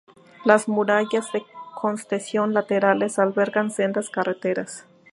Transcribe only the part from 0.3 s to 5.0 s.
Las murallas de contención laterales albergan sendas carreteras.